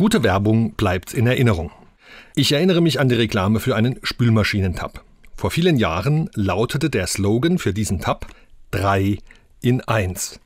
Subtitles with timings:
[0.00, 1.70] Gute Werbung bleibt in Erinnerung.
[2.34, 5.04] Ich erinnere mich an die Reklame für einen Spülmaschinentab.
[5.36, 8.26] Vor vielen Jahren lautete der Slogan für diesen Tab
[8.70, 9.18] 3
[9.60, 10.40] in 1.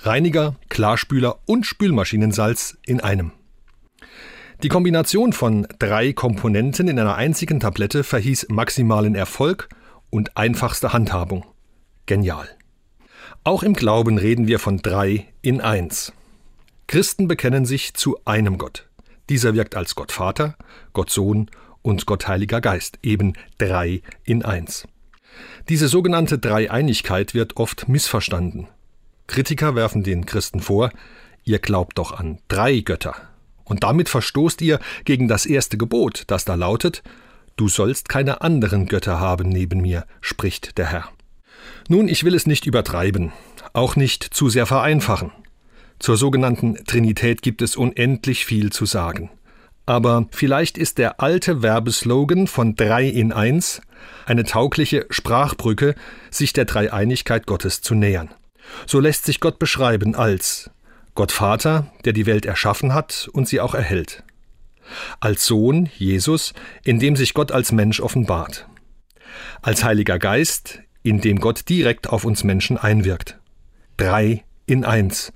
[0.00, 3.32] Reiniger, Klarspüler und Spülmaschinensalz in einem.
[4.62, 9.70] Die Kombination von drei Komponenten in einer einzigen Tablette verhieß maximalen Erfolg
[10.10, 11.46] und einfachste Handhabung.
[12.04, 12.46] Genial.
[13.42, 16.12] Auch im Glauben reden wir von drei in eins.
[16.92, 18.86] Christen bekennen sich zu einem Gott.
[19.30, 20.58] Dieser wirkt als Gott Vater,
[20.92, 21.50] Gott Sohn
[21.80, 24.86] und Gott Heiliger Geist, eben drei in eins.
[25.70, 28.68] Diese sogenannte Dreieinigkeit wird oft missverstanden.
[29.26, 30.90] Kritiker werfen den Christen vor,
[31.44, 33.14] ihr glaubt doch an drei Götter.
[33.64, 37.02] Und damit verstoßt ihr gegen das erste Gebot, das da lautet,
[37.56, 41.08] Du sollst keine anderen Götter haben neben mir, spricht der Herr.
[41.88, 43.32] Nun, ich will es nicht übertreiben,
[43.72, 45.32] auch nicht zu sehr vereinfachen.
[46.02, 49.30] Zur sogenannten Trinität gibt es unendlich viel zu sagen.
[49.86, 53.80] Aber vielleicht ist der alte Werbeslogan von drei in eins
[54.26, 55.94] eine taugliche Sprachbrücke,
[56.28, 58.34] sich der Dreieinigkeit Gottes zu nähern.
[58.84, 60.72] So lässt sich Gott beschreiben als
[61.14, 64.24] Gott Vater, der die Welt erschaffen hat und sie auch erhält.
[65.20, 68.66] Als Sohn, Jesus, in dem sich Gott als Mensch offenbart.
[69.62, 73.38] Als Heiliger Geist, in dem Gott direkt auf uns Menschen einwirkt.
[73.96, 75.32] Drei in eins.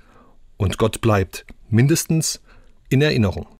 [0.57, 2.41] Und Gott bleibt mindestens
[2.89, 3.47] in Erinnerung.